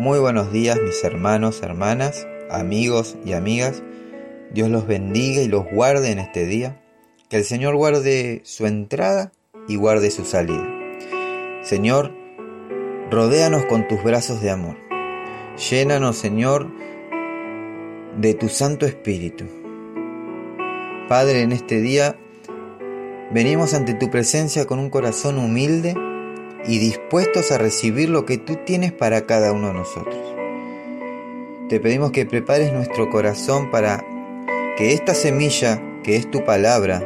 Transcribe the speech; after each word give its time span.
Muy 0.00 0.18
buenos 0.18 0.50
días 0.50 0.78
mis 0.82 1.04
hermanos, 1.04 1.62
hermanas, 1.62 2.26
amigos 2.50 3.18
y 3.22 3.34
amigas. 3.34 3.82
Dios 4.50 4.70
los 4.70 4.86
bendiga 4.86 5.42
y 5.42 5.48
los 5.48 5.66
guarde 5.70 6.10
en 6.10 6.18
este 6.20 6.46
día. 6.46 6.80
Que 7.28 7.36
el 7.36 7.44
Señor 7.44 7.76
guarde 7.76 8.40
su 8.44 8.66
entrada 8.66 9.30
y 9.68 9.76
guarde 9.76 10.10
su 10.10 10.24
salida. 10.24 10.66
Señor, 11.60 12.14
rodéanos 13.10 13.66
con 13.66 13.86
tus 13.88 14.02
brazos 14.02 14.40
de 14.40 14.48
amor. 14.48 14.78
Llénanos, 15.70 16.16
Señor, 16.16 16.68
de 18.16 18.32
tu 18.32 18.48
Santo 18.48 18.86
Espíritu. 18.86 19.44
Padre, 21.10 21.42
en 21.42 21.52
este 21.52 21.78
día 21.78 22.16
venimos 23.32 23.74
ante 23.74 23.92
tu 23.92 24.10
presencia 24.10 24.64
con 24.64 24.78
un 24.78 24.88
corazón 24.88 25.36
humilde 25.36 25.94
y 26.66 26.78
dispuestos 26.78 27.52
a 27.52 27.58
recibir 27.58 28.08
lo 28.08 28.26
que 28.26 28.38
tú 28.38 28.56
tienes 28.56 28.92
para 28.92 29.26
cada 29.26 29.52
uno 29.52 29.68
de 29.68 29.74
nosotros. 29.74 30.34
Te 31.68 31.80
pedimos 31.80 32.10
que 32.10 32.26
prepares 32.26 32.72
nuestro 32.72 33.10
corazón 33.10 33.70
para 33.70 34.04
que 34.76 34.92
esta 34.92 35.14
semilla, 35.14 35.80
que 36.02 36.16
es 36.16 36.30
tu 36.30 36.44
palabra, 36.44 37.02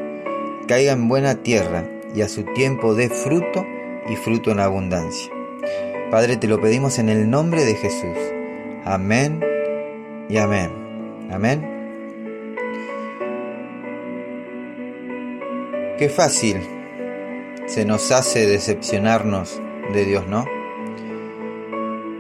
caiga 0.66 0.92
en 0.92 1.08
buena 1.08 1.42
tierra 1.42 1.84
y 2.14 2.22
a 2.22 2.28
su 2.28 2.44
tiempo 2.44 2.94
dé 2.94 3.08
fruto 3.08 3.66
y 4.08 4.16
fruto 4.16 4.50
en 4.50 4.60
abundancia. 4.60 5.30
Padre, 6.10 6.36
te 6.36 6.48
lo 6.48 6.60
pedimos 6.60 6.98
en 6.98 7.08
el 7.08 7.28
nombre 7.28 7.64
de 7.64 7.74
Jesús. 7.74 8.16
Amén 8.84 9.40
y 10.28 10.36
amén. 10.36 10.70
Amén. 11.30 11.70
Qué 15.98 16.08
fácil 16.08 16.60
se 17.66 17.84
nos 17.84 18.12
hace 18.12 18.46
decepcionarnos 18.46 19.60
de 19.92 20.04
Dios, 20.04 20.26
¿no? 20.26 20.44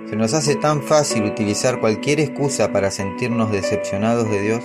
Se 0.08 0.16
nos 0.16 0.32
hace 0.34 0.54
tan 0.54 0.82
fácil 0.82 1.24
utilizar 1.24 1.80
cualquier 1.80 2.20
excusa 2.20 2.72
para 2.72 2.90
sentirnos 2.90 3.52
decepcionados 3.52 4.30
de 4.30 4.40
Dios. 4.40 4.62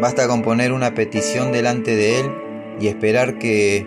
Basta 0.00 0.28
con 0.28 0.42
poner 0.42 0.72
una 0.72 0.94
petición 0.94 1.52
delante 1.52 1.96
de 1.96 2.20
Él 2.20 2.30
y 2.80 2.88
esperar 2.88 3.38
que 3.38 3.86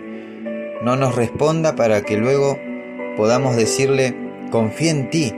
no 0.82 0.96
nos 0.96 1.14
responda 1.14 1.76
para 1.76 2.02
que 2.02 2.16
luego 2.16 2.58
podamos 3.16 3.56
decirle, 3.56 4.14
confío 4.50 4.90
en 4.90 5.10
ti, 5.10 5.34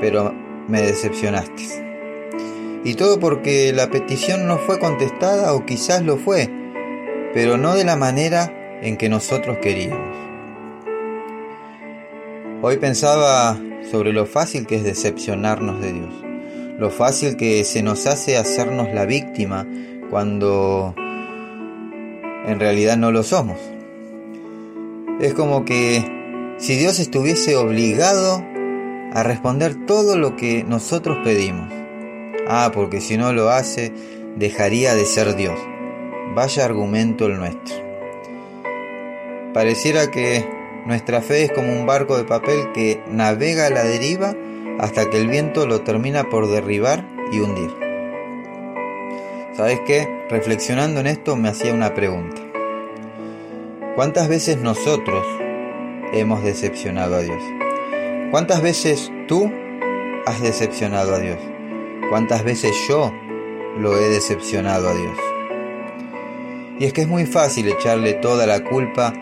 pero 0.00 0.34
me 0.66 0.82
decepcionaste. 0.82 1.88
Y 2.84 2.94
todo 2.94 3.20
porque 3.20 3.72
la 3.72 3.90
petición 3.90 4.46
no 4.46 4.58
fue 4.58 4.78
contestada 4.78 5.52
o 5.52 5.66
quizás 5.66 6.02
lo 6.02 6.16
fue, 6.16 6.48
pero 7.34 7.58
no 7.58 7.74
de 7.74 7.84
la 7.84 7.96
manera 7.96 8.57
en 8.82 8.96
que 8.96 9.08
nosotros 9.08 9.58
queríamos. 9.58 10.16
Hoy 12.62 12.76
pensaba 12.76 13.58
sobre 13.90 14.12
lo 14.12 14.26
fácil 14.26 14.66
que 14.66 14.76
es 14.76 14.84
decepcionarnos 14.84 15.80
de 15.80 15.92
Dios, 15.92 16.14
lo 16.78 16.90
fácil 16.90 17.36
que 17.36 17.64
se 17.64 17.82
nos 17.82 18.06
hace 18.06 18.36
hacernos 18.36 18.88
la 18.92 19.06
víctima 19.06 19.66
cuando 20.10 20.94
en 22.46 22.58
realidad 22.58 22.96
no 22.96 23.12
lo 23.12 23.22
somos. 23.22 23.58
Es 25.20 25.34
como 25.34 25.64
que 25.64 26.04
si 26.58 26.76
Dios 26.76 26.98
estuviese 26.98 27.56
obligado 27.56 28.44
a 29.12 29.22
responder 29.22 29.74
todo 29.86 30.16
lo 30.16 30.36
que 30.36 30.64
nosotros 30.64 31.18
pedimos. 31.24 31.72
Ah, 32.48 32.70
porque 32.72 33.00
si 33.00 33.16
no 33.16 33.32
lo 33.32 33.50
hace, 33.50 33.92
dejaría 34.36 34.94
de 34.94 35.04
ser 35.04 35.36
Dios. 35.36 35.58
Vaya 36.34 36.64
argumento 36.64 37.26
el 37.26 37.38
nuestro. 37.38 37.87
Pareciera 39.58 40.08
que 40.08 40.48
nuestra 40.86 41.20
fe 41.20 41.42
es 41.42 41.50
como 41.50 41.72
un 41.72 41.84
barco 41.84 42.16
de 42.16 42.22
papel 42.22 42.70
que 42.72 43.02
navega 43.10 43.66
a 43.66 43.70
la 43.70 43.82
deriva 43.82 44.36
hasta 44.78 45.10
que 45.10 45.18
el 45.18 45.26
viento 45.26 45.66
lo 45.66 45.80
termina 45.80 46.30
por 46.30 46.46
derribar 46.48 47.04
y 47.32 47.40
hundir. 47.40 47.68
¿Sabes 49.56 49.80
qué? 49.84 50.08
Reflexionando 50.30 51.00
en 51.00 51.08
esto 51.08 51.34
me 51.34 51.48
hacía 51.48 51.74
una 51.74 51.92
pregunta. 51.92 52.40
¿Cuántas 53.96 54.28
veces 54.28 54.58
nosotros 54.58 55.26
hemos 56.12 56.44
decepcionado 56.44 57.16
a 57.16 57.22
Dios? 57.22 57.42
¿Cuántas 58.30 58.62
veces 58.62 59.10
tú 59.26 59.50
has 60.24 60.40
decepcionado 60.40 61.16
a 61.16 61.18
Dios? 61.18 61.38
¿Cuántas 62.10 62.44
veces 62.44 62.76
yo 62.88 63.12
lo 63.76 63.98
he 63.98 64.08
decepcionado 64.08 64.88
a 64.88 64.94
Dios? 64.94 65.18
Y 66.78 66.84
es 66.84 66.92
que 66.92 67.00
es 67.00 67.08
muy 67.08 67.26
fácil 67.26 67.66
echarle 67.66 68.12
toda 68.14 68.46
la 68.46 68.62
culpa 68.62 69.12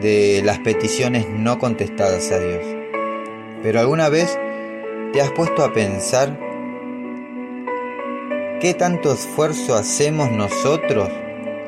de 0.00 0.42
las 0.44 0.58
peticiones 0.58 1.28
no 1.28 1.58
contestadas 1.58 2.30
a 2.32 2.38
Dios. 2.38 2.64
Pero 3.62 3.80
alguna 3.80 4.08
vez 4.08 4.38
te 5.12 5.20
has 5.20 5.30
puesto 5.32 5.64
a 5.64 5.72
pensar 5.72 6.38
qué 8.60 8.74
tanto 8.74 9.12
esfuerzo 9.12 9.74
hacemos 9.74 10.30
nosotros 10.30 11.08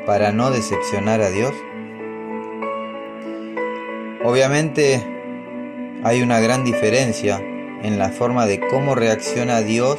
para 0.06 0.32
no 0.32 0.50
decepcionar 0.50 1.20
a 1.20 1.30
Dios. 1.30 1.52
Obviamente 4.24 5.02
hay 6.02 6.22
una 6.22 6.40
gran 6.40 6.64
diferencia 6.64 7.40
en 7.82 7.98
la 7.98 8.10
forma 8.10 8.46
de 8.46 8.60
cómo 8.60 8.94
reacciona 8.94 9.62
Dios 9.62 9.98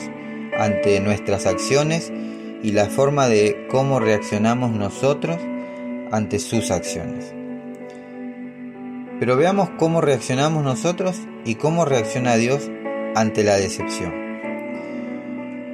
ante 0.58 1.00
nuestras 1.00 1.46
acciones 1.46 2.12
y 2.62 2.72
la 2.72 2.88
forma 2.88 3.28
de 3.28 3.68
cómo 3.70 4.00
reaccionamos 4.00 4.72
nosotros 4.72 5.38
ante 6.12 6.40
sus 6.40 6.72
acciones. 6.72 7.39
Pero 9.20 9.36
veamos 9.36 9.70
cómo 9.78 10.00
reaccionamos 10.00 10.64
nosotros 10.64 11.20
y 11.44 11.56
cómo 11.56 11.84
reacciona 11.84 12.38
Dios 12.38 12.72
ante 13.16 13.44
la 13.44 13.58
decepción. 13.58 14.14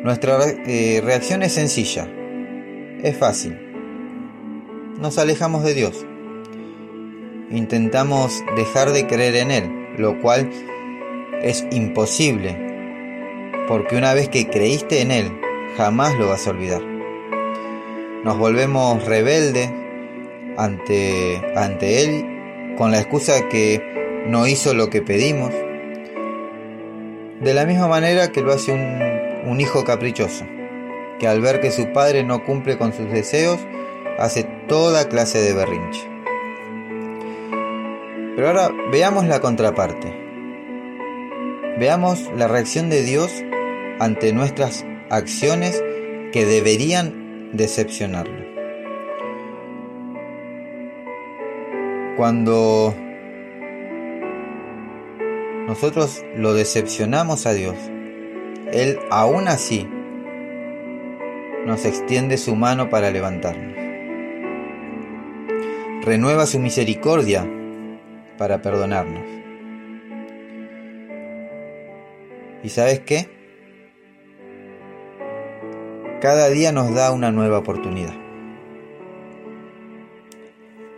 Nuestra 0.04 0.38
eh, 0.66 1.02
reacción 1.04 1.44
es 1.44 1.54
sencilla, 1.54 2.08
es 3.04 3.18
fácil. 3.18 3.60
Nos 5.00 5.18
alejamos 5.20 5.64
de 5.64 5.74
Dios. 5.76 6.06
Intentamos 7.52 8.44
dejar 8.56 8.92
de 8.92 9.06
creer 9.06 9.36
en 9.36 9.52
Él, 9.52 9.88
lo 9.98 10.20
cual 10.22 10.50
es 11.44 11.66
imposible, 11.72 12.58
porque 13.68 13.98
una 13.98 14.16
vez 14.16 14.30
que 14.30 14.48
creíste 14.48 15.02
en 15.02 15.12
Él, 15.12 15.32
jamás 15.78 16.18
lo 16.18 16.30
vas 16.30 16.48
a 16.48 16.52
olvidar. 16.52 16.82
Nos 18.24 18.40
volvemos 18.40 19.06
rebeldes 19.06 19.72
ante, 20.58 21.42
ante 21.56 22.04
Él 22.04 22.35
con 22.78 22.92
la 22.92 23.00
excusa 23.00 23.48
que 23.50 23.82
no 24.28 24.48
hizo 24.48 24.74
lo 24.74 24.90
que 24.90 25.02
pedimos, 25.02 25.54
de 27.42 27.54
la 27.54 27.66
misma 27.66 27.88
manera 27.88 28.32
que 28.32 28.42
lo 28.42 28.54
hace 28.54 28.72
un, 28.72 29.60
hijo 29.60 29.84
caprichoso, 29.86 30.46
que 31.20 31.28
al 31.28 31.42
ver 31.42 31.62
que 31.62 31.72
su 31.72 31.94
padre 31.94 32.24
no 32.24 32.44
cumple 32.44 32.78
con 32.78 32.94
sus 32.94 33.10
deseos, 33.10 33.60
hace 34.18 34.44
toda 34.68 35.08
clase 35.08 35.40
de 35.40 35.54
berrinche. 35.54 36.02
Pero 38.36 38.48
ahora 38.48 38.72
veamos 38.92 39.26
la 39.26 39.40
contraparte. 39.40 40.14
Veamos 41.80 42.30
la 42.36 42.48
reacción 42.48 42.90
de 42.90 43.04
Dios 43.04 43.32
ante 44.00 44.34
nuestras 44.34 44.86
acciones 45.10 45.82
que 46.34 46.46
deberían 46.46 47.52
decepcionarlo. 47.54 48.45
Cuando 52.18 52.96
nosotros 55.68 56.24
lo 56.38 56.54
decepcionamos 56.54 57.46
a 57.46 57.52
Dios, 57.52 57.76
Él 58.72 59.00
aún 59.12 59.50
así 59.50 59.86
nos 61.66 61.84
extiende 61.84 62.38
su 62.38 62.56
mano 62.56 62.90
para 62.90 63.12
levantarnos. 63.12 63.76
Renueva 66.06 66.46
su 66.46 66.60
misericordia 66.60 67.46
para 68.38 68.62
perdonarnos. 68.62 69.24
¿Y 72.64 72.70
sabes 72.70 73.02
qué? 73.02 73.28
Cada 76.22 76.48
día 76.50 76.72
nos 76.72 76.96
da 76.96 77.12
una 77.12 77.32
nueva 77.32 77.58
oportunidad. 77.58 78.14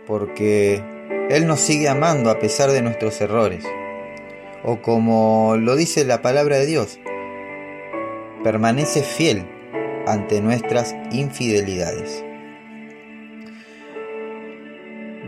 Porque 0.06 0.97
él 1.30 1.46
nos 1.46 1.60
sigue 1.60 1.88
amando 1.88 2.30
a 2.30 2.38
pesar 2.38 2.70
de 2.70 2.82
nuestros 2.82 3.20
errores. 3.20 3.64
O 4.64 4.80
como 4.80 5.56
lo 5.58 5.76
dice 5.76 6.04
la 6.04 6.22
palabra 6.22 6.56
de 6.56 6.66
Dios, 6.66 6.98
permanece 8.42 9.02
fiel 9.02 9.46
ante 10.06 10.40
nuestras 10.40 10.96
infidelidades. 11.12 12.24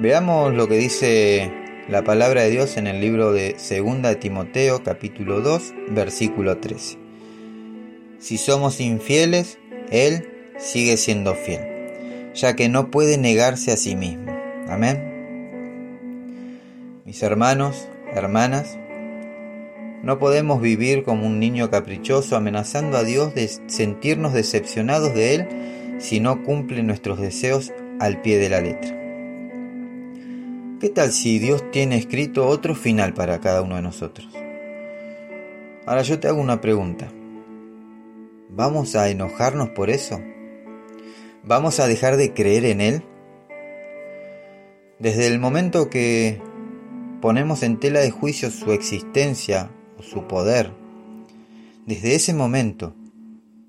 Veamos 0.00 0.54
lo 0.54 0.66
que 0.68 0.78
dice 0.78 1.52
la 1.88 2.02
palabra 2.02 2.42
de 2.42 2.50
Dios 2.50 2.78
en 2.78 2.86
el 2.86 3.00
libro 3.00 3.32
de 3.32 3.54
2 3.54 4.18
Timoteo 4.18 4.82
capítulo 4.82 5.40
2 5.40 5.74
versículo 5.90 6.56
13. 6.58 6.98
Si 8.18 8.38
somos 8.38 8.80
infieles, 8.80 9.58
Él 9.90 10.28
sigue 10.58 10.96
siendo 10.96 11.34
fiel, 11.34 12.32
ya 12.34 12.56
que 12.56 12.68
no 12.68 12.90
puede 12.90 13.18
negarse 13.18 13.72
a 13.72 13.76
sí 13.76 13.96
mismo. 13.96 14.34
Amén. 14.68 15.09
Mis 17.10 17.24
hermanos, 17.24 17.88
hermanas, 18.14 18.78
No 20.04 20.20
podemos 20.20 20.60
vivir 20.60 21.02
como 21.02 21.26
un 21.26 21.40
niño 21.40 21.68
caprichoso 21.68 22.36
amenazando 22.36 22.96
a 22.96 23.02
Dios 23.02 23.34
de 23.34 23.48
sentirnos 23.48 24.32
decepcionados 24.32 25.12
de 25.12 25.34
Él 25.34 25.48
si 25.98 26.20
no 26.20 26.44
cumple 26.44 26.84
nuestros 26.84 27.18
deseos 27.18 27.72
al 27.98 28.22
pie 28.22 28.38
de 28.38 28.48
la 28.48 28.60
letra. 28.60 28.96
¿Qué 30.78 30.88
tal 30.88 31.10
si 31.10 31.40
Dios 31.40 31.68
tiene 31.72 31.96
escrito 31.96 32.46
otro 32.46 32.76
final 32.76 33.12
para 33.12 33.40
cada 33.40 33.62
uno 33.62 33.74
de 33.74 33.82
nosotros? 33.82 34.28
Ahora 35.86 36.02
yo 36.02 36.20
te 36.20 36.28
hago 36.28 36.40
una 36.40 36.60
pregunta. 36.60 37.08
¿Vamos 38.50 38.94
a 38.94 39.08
enojarnos 39.08 39.70
por 39.70 39.90
eso? 39.90 40.22
¿Vamos 41.42 41.80
a 41.80 41.88
dejar 41.88 42.16
de 42.16 42.32
creer 42.32 42.66
en 42.66 42.80
Él? 42.80 43.02
Desde 45.00 45.26
el 45.26 45.40
momento 45.40 45.90
que 45.90 46.40
ponemos 47.20 47.62
en 47.62 47.78
tela 47.78 48.00
de 48.00 48.10
juicio 48.10 48.50
su 48.50 48.72
existencia 48.72 49.70
su 50.02 50.26
poder, 50.26 50.72
desde 51.86 52.14
ese 52.14 52.34
momento 52.34 52.94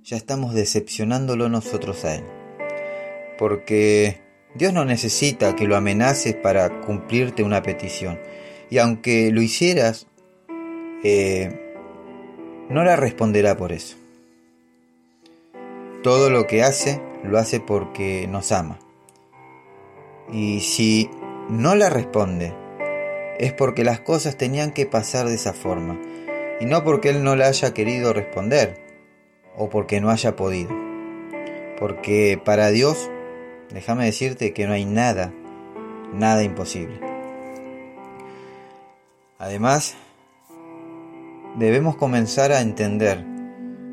ya 0.04 0.18
estamos 0.18 0.54
decepcionándolo 0.54 1.50
nosotros 1.50 2.04
a 2.06 2.16
Él. 2.16 2.24
Porque 3.38 4.22
Dios 4.56 4.74
no 4.74 4.86
necesita 4.86 5.56
que 5.56 5.68
lo 5.68 5.76
amenaces 5.76 6.36
para 6.36 6.82
cumplirte 6.82 7.44
una 7.44 7.62
petición. 7.62 8.20
Y 8.70 8.78
aunque 8.78 9.32
lo 9.32 9.42
hicieras, 9.42 10.08
eh, 11.04 11.74
no 12.70 12.84
la 12.84 12.96
responderá 12.96 13.58
por 13.58 13.72
eso. 13.72 13.98
Todo 16.04 16.30
lo 16.30 16.48
que 16.48 16.64
hace, 16.64 17.02
lo 17.24 17.38
hace 17.38 17.60
porque 17.60 18.28
nos 18.28 18.52
ama. 18.52 18.80
Y 20.32 20.62
si 20.62 21.10
no 21.50 21.76
la 21.76 21.90
responde, 21.90 22.54
es 23.42 23.54
porque 23.54 23.84
las 23.84 24.00
cosas 24.00 24.38
tenían 24.38 24.72
que 24.72 24.86
pasar 24.86 25.28
de 25.28 25.34
esa 25.34 25.52
forma 25.52 26.00
y 26.60 26.66
no 26.66 26.84
porque 26.84 27.10
Él 27.10 27.24
no 27.24 27.36
le 27.36 27.44
haya 27.44 27.74
querido 27.74 28.14
responder 28.14 28.78
o 29.58 29.68
porque 29.68 30.00
no 30.00 30.12
haya 30.12 30.36
podido. 30.36 30.70
Porque 31.80 32.40
para 32.46 32.70
Dios, 32.70 33.10
déjame 33.74 34.06
decirte 34.06 34.54
que 34.54 34.68
no 34.68 34.74
hay 34.74 34.86
nada, 34.86 35.34
nada 36.14 36.44
imposible. 36.44 37.00
Además, 39.40 39.96
debemos 41.58 41.96
comenzar 41.96 42.52
a 42.52 42.62
entender 42.62 43.26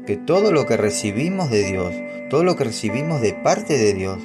que 0.07 0.19
todo 0.19 0.53
lo 0.53 0.67
que 0.67 0.77
recibimos 0.77 1.49
de 1.49 1.65
Dios, 1.65 1.95
todo 2.29 2.45
lo 2.45 2.55
que 2.57 2.65
recibimos 2.65 3.23
de 3.23 3.33
parte 3.33 3.79
de 3.79 3.95
Dios, 3.95 4.19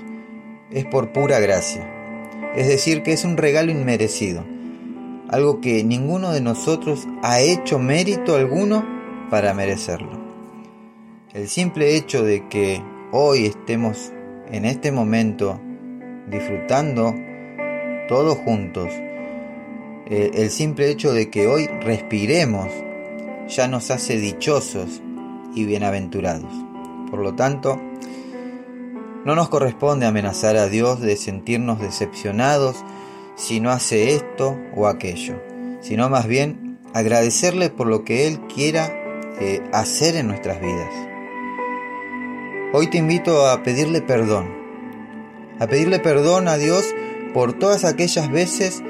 es 0.69 0.83
por 0.83 1.13
pura 1.13 1.39
gracia. 1.39 1.89
Es 2.57 2.67
decir, 2.67 3.03
que 3.03 3.13
es 3.13 3.23
un 3.23 3.37
regalo 3.37 3.71
inmerecido 3.71 4.52
algo 5.33 5.61
que 5.61 5.83
ninguno 5.83 6.31
de 6.31 6.41
nosotros 6.41 7.07
ha 7.23 7.39
hecho 7.39 7.79
mérito 7.79 8.35
alguno 8.35 8.85
para 9.31 9.55
merecerlo. 9.55 10.11
El 11.33 11.47
simple 11.47 11.95
hecho 11.97 12.23
de 12.23 12.47
que 12.49 12.83
hoy 13.11 13.47
estemos 13.47 14.13
en 14.51 14.65
este 14.65 14.91
momento 14.91 15.59
disfrutando 16.29 17.15
todos 18.07 18.37
juntos, 18.37 18.89
el 20.05 20.51
simple 20.51 20.91
hecho 20.91 21.13
de 21.13 21.31
que 21.31 21.47
hoy 21.47 21.65
respiremos 21.81 22.67
ya 23.47 23.67
nos 23.67 23.89
hace 23.89 24.19
dichosos 24.19 25.01
y 25.55 25.65
bienaventurados. 25.65 26.53
Por 27.09 27.21
lo 27.21 27.33
tanto, 27.33 27.81
no 29.25 29.33
nos 29.33 29.49
corresponde 29.49 30.05
amenazar 30.05 30.57
a 30.57 30.67
Dios 30.67 31.01
de 31.01 31.15
sentirnos 31.15 31.79
decepcionados 31.79 32.75
si 33.35 33.59
no 33.59 33.71
hace 33.71 34.15
esto 34.15 34.59
o 34.75 34.87
aquello, 34.87 35.41
sino 35.81 36.09
más 36.09 36.27
bien 36.27 36.79
agradecerle 36.93 37.69
por 37.69 37.87
lo 37.87 38.03
que 38.03 38.27
Él 38.27 38.39
quiera 38.53 38.91
eh, 39.39 39.61
hacer 39.71 40.15
en 40.15 40.27
nuestras 40.27 40.61
vidas. 40.61 40.93
Hoy 42.73 42.87
te 42.87 42.97
invito 42.97 43.47
a 43.47 43.63
pedirle 43.63 44.01
perdón, 44.01 44.53
a 45.59 45.67
pedirle 45.67 45.99
perdón 45.99 46.47
a 46.47 46.57
Dios 46.57 46.85
por 47.33 47.53
todas 47.53 47.85
aquellas 47.85 48.31
veces 48.31 48.83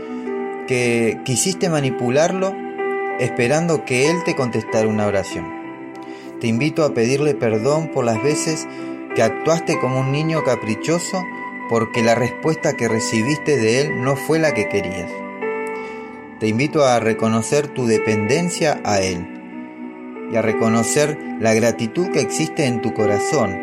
que 0.68 1.19
quisiste 1.25 1.69
manipularlo 1.69 2.54
esperando 3.19 3.86
que 3.86 4.10
Él 4.10 4.18
te 4.25 4.36
contestara 4.36 4.88
una 4.88 5.06
oración. 5.06 5.45
Te 6.40 6.48
invito 6.48 6.84
a 6.84 6.94
pedirle 6.94 7.36
perdón 7.36 7.90
por 7.90 8.06
las 8.06 8.22
veces 8.22 8.68
que 9.16 9.24
actuaste 9.24 9.80
como 9.80 10.00
un 10.00 10.12
niño 10.12 10.44
caprichoso 10.44 11.24
porque 11.74 12.04
la 12.04 12.14
respuesta 12.14 12.74
que 12.74 12.88
recibiste 12.88 13.58
de 13.58 13.81
Él 13.81 14.04
no 14.04 14.16
fue 14.16 14.38
la 14.38 14.54
que 14.54 14.70
querías. 14.70 15.10
Te 16.40 16.48
invito 16.48 16.86
a 16.86 17.00
reconocer 17.00 17.68
tu 17.68 17.88
dependencia 17.88 18.80
a 18.84 19.02
Él 19.02 19.25
y 20.31 20.36
a 20.36 20.44
reconocer 20.44 21.18
la 21.40 21.56
gratitud 21.56 22.10
que 22.10 22.20
existe 22.20 22.68
en 22.68 22.84
tu 22.84 22.94
corazón 22.94 23.60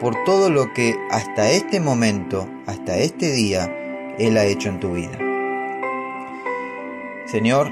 por 0.00 0.24
todo 0.24 0.50
lo 0.50 0.72
que 0.72 0.96
hasta 1.08 1.52
este 1.52 1.78
momento, 1.78 2.48
hasta 2.66 2.98
este 2.98 3.30
día, 3.30 3.72
Él 4.18 4.38
ha 4.38 4.44
hecho 4.44 4.68
en 4.68 4.80
tu 4.80 4.94
vida. 4.94 5.16
Señor, 7.26 7.70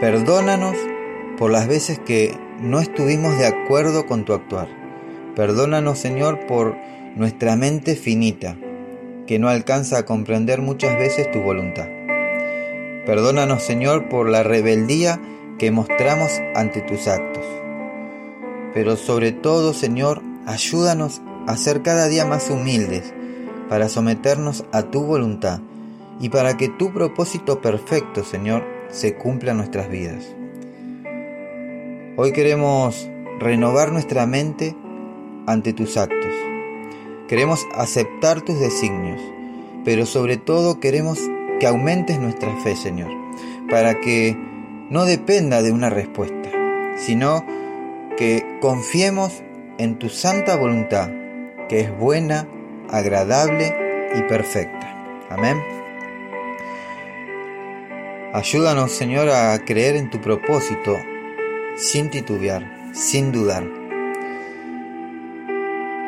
perdónanos 0.00 0.78
por 1.36 1.50
las 1.50 1.68
veces 1.68 1.98
que 1.98 2.34
no 2.62 2.80
estuvimos 2.80 3.36
de 3.36 3.48
acuerdo 3.48 4.06
con 4.06 4.24
tu 4.24 4.32
actuar. 4.32 4.68
Perdónanos, 5.34 5.98
Señor, 5.98 6.46
por 6.46 6.74
nuestra 7.16 7.54
mente 7.54 7.96
finita, 7.96 8.56
que 9.26 9.38
no 9.38 9.48
alcanza 9.48 9.98
a 9.98 10.04
comprender 10.04 10.60
muchas 10.62 10.96
veces 10.98 11.30
tu 11.30 11.40
voluntad. 11.40 11.88
Perdónanos, 13.04 13.62
Señor, 13.62 14.08
por 14.08 14.28
la 14.28 14.42
rebeldía 14.42 15.20
que 15.58 15.70
mostramos 15.70 16.30
ante 16.54 16.80
tus 16.80 17.08
actos. 17.08 17.44
Pero 18.74 18.96
sobre 18.96 19.32
todo, 19.32 19.72
Señor, 19.72 20.22
ayúdanos 20.46 21.20
a 21.46 21.56
ser 21.56 21.82
cada 21.82 22.08
día 22.08 22.26
más 22.26 22.50
humildes 22.50 23.14
para 23.68 23.88
someternos 23.88 24.64
a 24.72 24.82
tu 24.82 25.02
voluntad 25.02 25.60
y 26.20 26.28
para 26.28 26.56
que 26.56 26.68
tu 26.68 26.92
propósito 26.92 27.60
perfecto, 27.60 28.24
Señor, 28.24 28.64
se 28.90 29.14
cumpla 29.14 29.52
en 29.52 29.58
nuestras 29.58 29.88
vidas. 29.88 30.24
Hoy 32.16 32.32
queremos 32.32 33.08
renovar 33.38 33.92
nuestra 33.92 34.26
mente 34.26 34.74
ante 35.46 35.72
tus 35.72 35.96
actos 35.96 36.25
Queremos 37.28 37.66
aceptar 37.74 38.42
tus 38.42 38.60
designios, 38.60 39.20
pero 39.84 40.06
sobre 40.06 40.36
todo 40.36 40.78
queremos 40.78 41.18
que 41.58 41.66
aumentes 41.66 42.20
nuestra 42.20 42.54
fe, 42.58 42.76
Señor, 42.76 43.10
para 43.68 44.00
que 44.00 44.36
no 44.90 45.04
dependa 45.04 45.60
de 45.62 45.72
una 45.72 45.90
respuesta, 45.90 46.50
sino 46.96 47.44
que 48.16 48.44
confiemos 48.60 49.42
en 49.78 49.98
tu 49.98 50.08
santa 50.08 50.56
voluntad, 50.56 51.10
que 51.68 51.80
es 51.80 51.98
buena, 51.98 52.46
agradable 52.90 53.74
y 54.14 54.22
perfecta. 54.22 55.26
Amén. 55.28 55.60
Ayúdanos, 58.32 58.92
Señor, 58.92 59.30
a 59.30 59.58
creer 59.64 59.96
en 59.96 60.10
tu 60.10 60.20
propósito 60.20 60.96
sin 61.74 62.08
titubear, 62.08 62.92
sin 62.92 63.32
dudar 63.32 63.85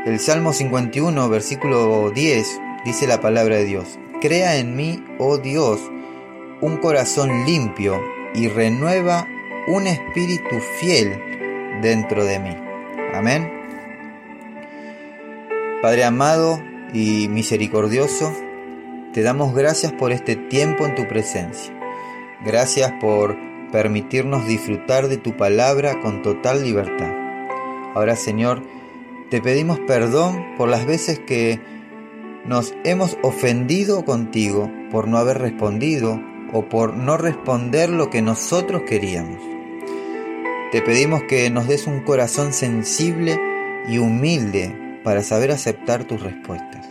el 0.08 0.20
Salmo 0.20 0.54
51, 0.54 1.28
versículo 1.28 2.10
10, 2.10 2.60
dice 2.86 3.06
la 3.06 3.20
palabra 3.20 3.56
de 3.56 3.66
Dios, 3.66 3.98
Crea 4.22 4.56
en 4.56 4.74
mí, 4.74 5.04
oh 5.18 5.36
Dios, 5.36 5.80
un 6.62 6.78
corazón 6.78 7.44
limpio 7.44 8.02
y 8.34 8.48
renueva 8.48 9.26
un 9.66 9.86
espíritu 9.86 10.60
fiel 10.80 11.20
dentro 11.82 12.24
de 12.24 12.38
mí. 12.38 12.56
Amén. 13.12 13.52
Padre 15.82 16.04
amado 16.04 16.58
y 16.94 17.28
misericordioso, 17.28 18.32
te 19.12 19.20
damos 19.20 19.54
gracias 19.54 19.92
por 19.92 20.10
este 20.10 20.36
tiempo 20.36 20.86
en 20.86 20.94
tu 20.94 21.06
presencia. 21.06 21.78
Gracias 22.46 22.92
por 22.98 23.36
permitirnos 23.70 24.46
disfrutar 24.46 25.08
de 25.08 25.18
tu 25.18 25.36
palabra 25.36 26.00
con 26.00 26.22
total 26.22 26.64
libertad. 26.64 27.12
Ahora, 27.94 28.16
Señor, 28.16 28.62
te 29.30 29.42
pedimos 29.42 29.78
perdón 29.80 30.56
por 30.56 30.68
las 30.68 30.86
veces 30.86 31.18
que 31.18 31.60
nos 32.46 32.74
hemos 32.84 33.18
ofendido 33.22 34.04
contigo 34.04 34.70
por 34.90 35.06
no 35.06 35.18
haber 35.18 35.38
respondido 35.38 36.20
o 36.52 36.68
por 36.68 36.96
no 36.96 37.16
responder 37.18 37.90
lo 37.90 38.08
que 38.08 38.22
nosotros 38.22 38.82
queríamos. 38.82 39.38
Te 40.72 40.80
pedimos 40.82 41.22
que 41.24 41.50
nos 41.50 41.68
des 41.68 41.86
un 41.86 42.00
corazón 42.00 42.52
sensible 42.52 43.38
y 43.88 43.98
humilde 43.98 45.00
para 45.04 45.22
saber 45.22 45.50
aceptar 45.50 46.04
tus 46.04 46.22
respuestas, 46.22 46.86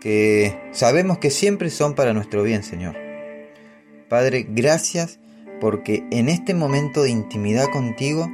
que 0.00 0.58
sabemos 0.72 1.18
que 1.18 1.30
siempre 1.30 1.70
son 1.70 1.94
para 1.94 2.12
nuestro 2.12 2.42
bien, 2.42 2.62
Señor. 2.62 2.96
Padre, 4.08 4.46
gracias 4.48 5.20
porque 5.60 6.06
en 6.10 6.28
este 6.28 6.52
momento 6.52 7.02
de 7.02 7.10
intimidad 7.10 7.70
contigo, 7.70 8.30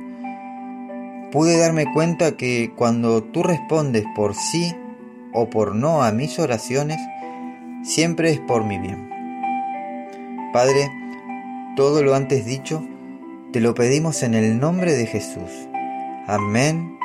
pude 1.31 1.59
darme 1.59 1.93
cuenta 1.93 2.37
que 2.37 2.73
cuando 2.77 3.23
tú 3.23 3.43
respondes 3.43 4.05
por 4.15 4.35
sí 4.35 4.75
o 5.33 5.49
por 5.49 5.75
no 5.75 6.03
a 6.03 6.13
mis 6.13 6.39
oraciones, 6.39 6.99
siempre 7.83 8.31
es 8.31 8.41
por 8.41 8.65
mi 8.65 8.79
bien. 8.79 9.11
Padre, 10.53 10.91
todo 11.77 12.03
lo 12.03 12.15
antes 12.15 12.45
dicho 12.45 12.85
Te 13.53 13.61
lo 13.61 13.75
pedimos 13.75 14.23
en 14.23 14.35
el 14.35 14.59
nombre 14.61 14.93
de 14.93 15.07
Jesús. 15.07 15.51
Amén 16.27 16.99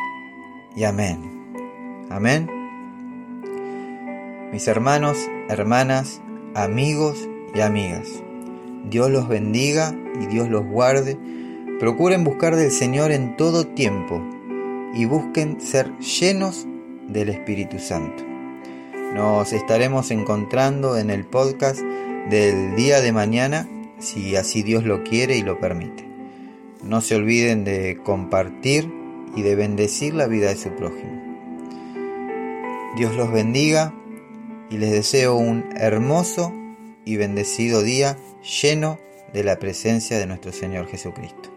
y 0.76 0.84
amén. 0.84 1.46
Amén. 2.10 2.50
Mis 4.52 4.68
hermanos, 4.68 5.18
hermanas, 5.50 6.22
amigos 6.54 7.28
y 7.54 7.62
amigas, 7.62 8.08
Dios 8.90 9.10
los 9.10 9.28
bendiga 9.28 9.96
y 10.22 10.28
Dios 10.28 10.50
los 10.50 10.66
guarde. 10.66 11.18
Procuren 11.86 12.24
buscar 12.24 12.56
del 12.56 12.72
Señor 12.72 13.12
en 13.12 13.38
todo 13.38 13.68
tiempo 13.68 14.20
y 14.96 15.06
busquen 15.06 15.62
ser 15.62 15.96
llenos 16.00 16.66
del 17.08 17.30
Espíritu 17.30 17.78
Santo. 17.78 18.24
Nos 19.14 19.54
estaremos 19.54 20.10
encontrando 20.10 20.98
en 20.98 21.12
el 21.12 21.26
podcast 21.28 21.82
del 22.28 22.76
día 22.76 23.02
de 23.02 23.12
mañana, 23.12 23.70
si 24.00 24.36
así 24.36 24.64
Dios 24.64 24.84
lo 24.84 25.04
quiere 25.04 25.38
y 25.38 25.44
lo 25.44 25.60
permite. 25.60 26.10
No 26.82 27.02
se 27.02 27.18
olviden 27.18 27.64
de 27.64 28.00
compartir 28.04 28.92
y 29.36 29.44
de 29.44 29.54
bendecir 29.54 30.16
la 30.16 30.26
vida 30.26 30.50
de 30.50 30.56
su 30.56 30.70
prójimo. 30.70 31.22
Dios 32.98 33.16
los 33.16 33.32
bendiga 33.32 33.94
y 34.72 34.80
les 34.80 34.90
deseo 34.90 35.36
un 35.36 35.64
hermoso 35.78 36.52
y 37.06 37.18
bendecido 37.18 37.84
día 37.84 38.18
lleno 38.42 38.98
de 39.34 39.44
la 39.44 39.60
presencia 39.60 40.18
de 40.18 40.26
nuestro 40.26 40.52
Señor 40.52 40.88
Jesucristo. 40.88 41.55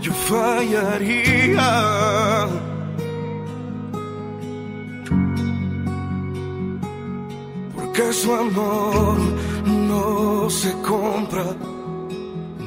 Yo 0.00 0.12
fallaría. 0.12 1.70
Porque 7.74 8.12
su 8.12 8.32
amor 8.32 9.18
no 9.66 10.50
se 10.50 10.72
compra 10.82 11.44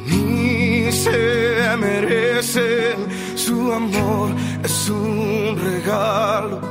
ni 0.06 0.92
se 0.92 1.78
merece 1.78 2.96
su 3.36 3.72
amor 3.74 4.32
es 4.64 4.90
un 4.90 5.58
regalo, 5.58 6.62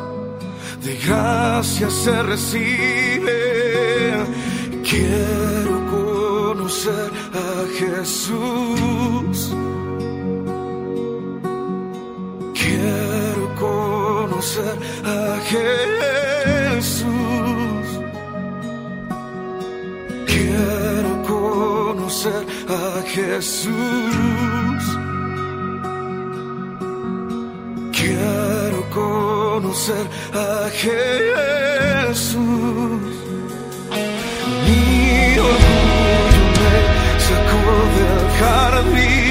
de 0.83 0.97
gracia 0.97 1.91
se 1.91 2.23
recibe. 2.23 3.33
Quiero 4.89 5.75
conocer 5.91 7.11
a 7.35 7.65
Jesús. 7.79 9.55
Conocer 14.43 14.79
a 15.05 15.41
Jesús. 15.45 17.07
Quiero 20.27 21.23
conocer 21.23 22.45
a 22.69 23.03
Jesús. 23.07 24.53
conocer 28.91 30.07
a 30.35 30.69
Jesús. 30.71 32.35
Mi 34.67 35.39
orgullo 35.39 36.45
me 36.59 36.75
sacó 37.27 37.63
del 37.97 38.27
jardín. 38.39 39.22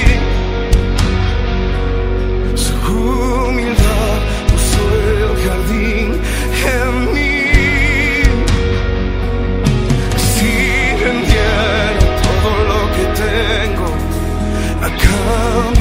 A 15.22 15.81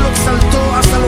lo 0.00 0.08
exaltó 0.08 0.74
hasta 0.74 0.98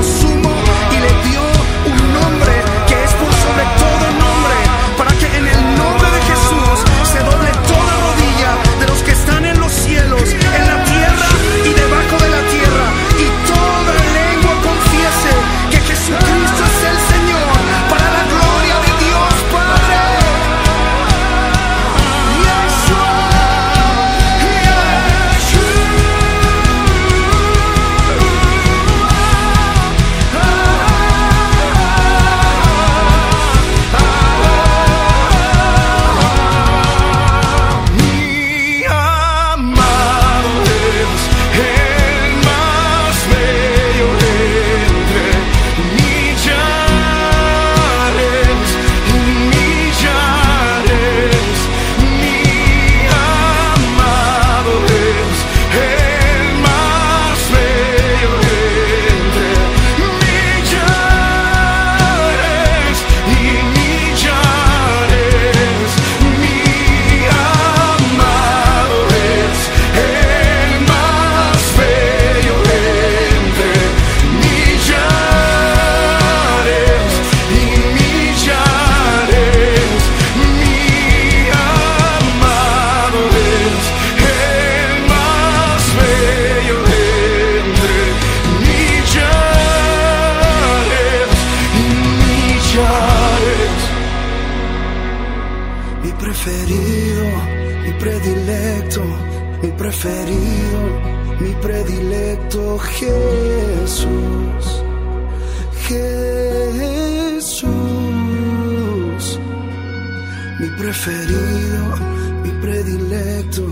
predilecto, 112.87 113.63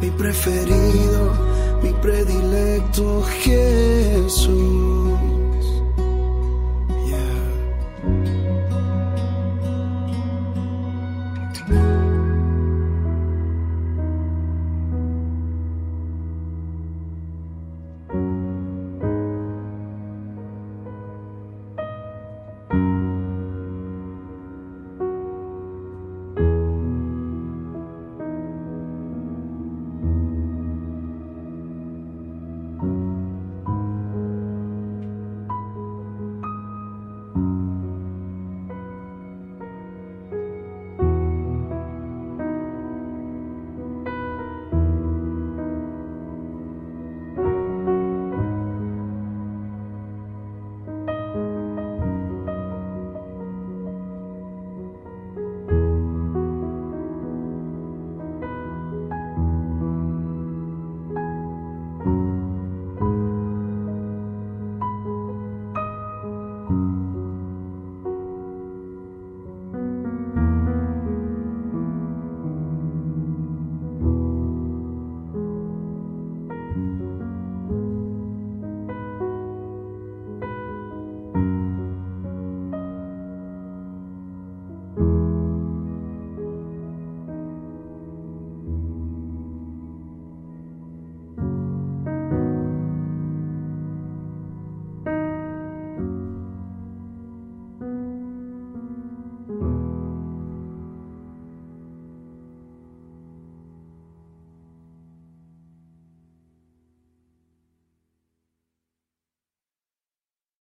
mi 0.00 0.10
preferido, 0.10 1.32
mi 1.80 1.92
predilecto 2.02 3.22
Jesús. 3.44 5.37